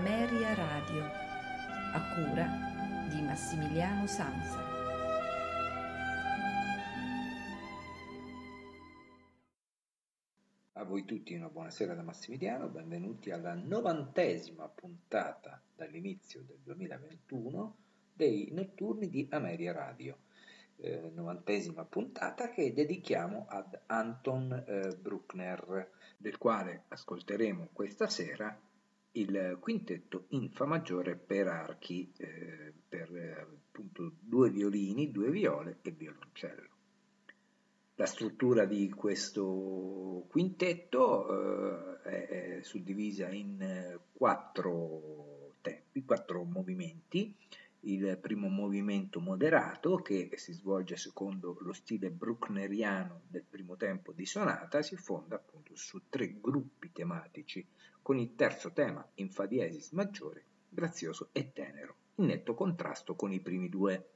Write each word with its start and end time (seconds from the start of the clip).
Ameria 0.00 0.54
Radio, 0.54 1.02
a 1.92 2.14
cura 2.14 2.46
di 3.10 3.20
Massimiliano 3.20 4.06
Sanza. 4.06 4.58
A 10.72 10.84
voi 10.84 11.04
tutti 11.04 11.34
una 11.34 11.50
buonasera 11.50 11.92
da 11.92 12.00
Massimiliano, 12.00 12.68
benvenuti 12.68 13.30
alla 13.30 13.52
novantesima 13.52 14.66
puntata 14.68 15.60
dall'inizio 15.76 16.44
del 16.46 16.60
2021 16.62 17.76
dei 18.14 18.48
notturni 18.52 19.10
di 19.10 19.28
Ameria 19.30 19.72
Radio 19.72 20.16
eh, 20.78 21.10
novantesima 21.12 21.84
puntata 21.84 22.48
che 22.48 22.72
dedichiamo 22.72 23.44
ad 23.50 23.78
Anton 23.84 24.64
eh, 24.66 24.96
Bruckner, 24.96 25.90
del 26.16 26.38
quale 26.38 26.84
ascolteremo 26.88 27.68
questa 27.74 28.08
sera 28.08 28.58
il 29.12 29.58
quintetto 29.60 30.26
in 30.30 30.50
Fa 30.50 30.66
maggiore 30.66 31.16
per 31.16 31.48
archi, 31.48 32.12
eh, 32.16 32.72
per 32.88 33.14
eh, 33.14 33.40
appunto 33.40 34.12
due 34.20 34.50
violini, 34.50 35.10
due 35.10 35.30
viole 35.30 35.78
e 35.82 35.90
violoncello. 35.90 36.68
La 37.96 38.06
struttura 38.06 38.64
di 38.64 38.88
questo 38.90 40.26
quintetto 40.28 41.98
eh, 42.04 42.26
è 42.26 42.62
suddivisa 42.62 43.28
in 43.28 43.60
eh, 43.60 43.98
quattro 44.12 45.56
tempi, 45.60 46.04
quattro 46.04 46.44
movimenti, 46.44 47.36
il 47.80 48.18
primo 48.20 48.48
movimento 48.48 49.20
moderato, 49.20 49.96
che 49.96 50.30
si 50.36 50.52
svolge 50.52 50.96
secondo 50.96 51.56
lo 51.60 51.72
stile 51.72 52.10
bruckneriano 52.10 53.22
del 53.26 53.44
primo 53.48 53.76
tempo 53.76 54.12
di 54.12 54.26
sonata, 54.26 54.82
si 54.82 54.96
fonda 54.96 55.36
appunto 55.36 55.74
su 55.74 56.02
tre 56.08 56.40
gruppi 56.40 56.92
tematici, 56.92 57.66
con 58.02 58.18
il 58.18 58.34
terzo 58.34 58.72
tema 58.72 59.06
in 59.14 59.30
fa 59.30 59.46
diesis 59.46 59.90
maggiore, 59.90 60.44
grazioso 60.68 61.28
e 61.32 61.52
tenero, 61.52 61.94
in 62.16 62.26
netto 62.26 62.54
contrasto 62.54 63.14
con 63.14 63.32
i 63.32 63.40
primi 63.40 63.68
due. 63.68 64.08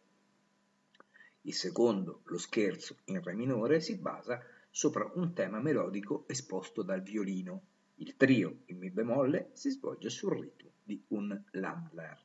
Il 1.42 1.54
secondo, 1.54 2.22
lo 2.24 2.38
scherzo 2.38 2.96
in 3.04 3.22
re 3.22 3.34
minore, 3.34 3.80
si 3.80 3.96
basa 3.96 4.42
sopra 4.70 5.10
un 5.14 5.32
tema 5.34 5.60
melodico 5.60 6.24
esposto 6.26 6.82
dal 6.82 7.02
violino. 7.02 7.62
Il 7.96 8.16
trio 8.16 8.62
in 8.66 8.78
mi 8.78 8.90
bemolle 8.90 9.50
si 9.52 9.70
svolge 9.70 10.10
sul 10.10 10.38
ritmo 10.38 10.70
di 10.82 11.02
un 11.08 11.40
Landler. 11.52 12.22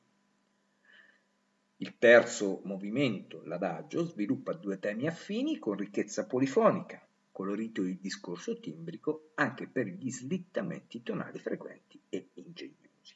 Il 1.77 1.97
terzo 1.97 2.61
movimento, 2.65 3.41
l'adagio, 3.45 4.03
sviluppa 4.03 4.53
due 4.53 4.79
temi 4.79 5.07
affini 5.07 5.59
con 5.59 5.77
ricchezza 5.77 6.25
polifonica, 6.25 7.05
colorito 7.39 7.83
il 7.83 7.99
discorso 7.99 8.59
timbrico 8.59 9.29
anche 9.35 9.65
per 9.65 9.87
gli 9.87 10.11
slittamenti 10.11 11.01
tonali 11.01 11.39
frequenti 11.39 11.97
e 12.09 12.31
ingegnosi. 12.33 13.15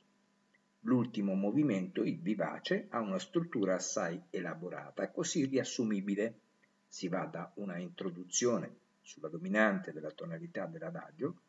L'ultimo 0.83 1.33
movimento, 1.33 2.03
il 2.03 2.21
vivace, 2.21 2.88
ha 2.91 3.01
una 3.01 3.19
struttura 3.19 3.75
assai 3.75 4.23
elaborata 4.29 5.11
così 5.11 5.44
riassumibile. 5.44 6.39
Si 6.88 7.09
va 7.09 7.25
da 7.25 7.51
una 7.55 7.77
introduzione 7.79 8.77
sulla 9.01 9.27
dominante 9.27 9.91
della 9.91 10.11
tonalità 10.11 10.67
dell'adagio 10.67 11.41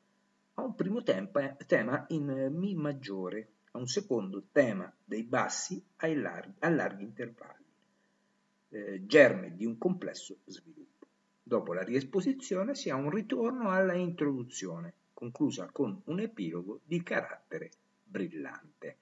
a 0.54 0.64
un 0.64 0.74
primo 0.74 1.04
tema 1.04 2.06
in 2.08 2.48
Mi 2.50 2.74
maggiore 2.74 3.50
a 3.70 3.78
un 3.78 3.86
secondo 3.86 4.46
tema 4.50 4.92
dei 5.04 5.22
bassi 5.22 5.80
larghi, 6.16 6.54
a 6.58 6.70
larghi 6.70 7.04
intervalli, 7.04 7.64
eh, 8.70 9.06
germe 9.06 9.54
di 9.54 9.64
un 9.64 9.78
complesso 9.78 10.38
sviluppo. 10.46 10.93
Dopo 11.46 11.74
la 11.74 11.82
riesposizione 11.82 12.74
si 12.74 12.88
ha 12.88 12.94
un 12.94 13.10
ritorno 13.10 13.68
alla 13.68 13.92
introduzione, 13.92 14.94
conclusa 15.12 15.68
con 15.70 16.00
un 16.06 16.20
epilogo 16.20 16.80
di 16.84 17.02
carattere 17.02 17.70
brillante. 18.02 18.96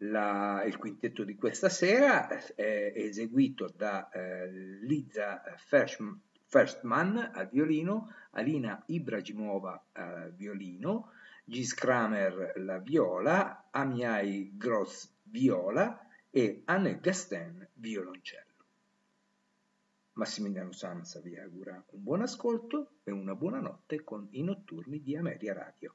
La, 0.00 0.62
il 0.66 0.76
quintetto 0.76 1.24
di 1.24 1.34
questa 1.34 1.70
sera 1.70 2.28
è 2.28 2.92
eseguito 2.94 3.72
da 3.74 4.10
eh, 4.10 4.50
Liza 4.82 5.42
Firstman 5.56 7.30
al 7.32 7.48
violino, 7.48 8.12
Alina 8.32 8.82
Ibragimova 8.88 9.82
al 9.92 10.34
violino, 10.34 11.12
Gis 11.42 11.72
Kramer 11.72 12.52
la 12.56 12.78
viola, 12.80 13.68
Amiai 13.70 14.52
Gross 14.58 15.10
viola 15.22 16.06
e 16.28 16.60
Anne 16.66 17.00
Gastin 17.00 17.66
violoncello. 17.72 18.45
Massimiliano 20.16 20.72
Sanza 20.72 21.20
vi 21.20 21.36
augura 21.36 21.84
un 21.90 22.02
buon 22.02 22.22
ascolto 22.22 23.00
e 23.04 23.10
una 23.12 23.34
buona 23.34 23.60
notte 23.60 24.02
con 24.02 24.26
i 24.30 24.42
notturni 24.42 25.02
di 25.02 25.14
Ameria 25.14 25.52
Radio. 25.52 25.94